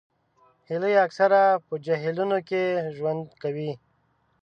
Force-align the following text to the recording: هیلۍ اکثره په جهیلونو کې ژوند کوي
هیلۍ 0.69 0.93
اکثره 1.05 1.41
په 1.67 1.73
جهیلونو 1.85 2.37
کې 2.49 2.63
ژوند 2.95 3.23
کوي 3.41 3.71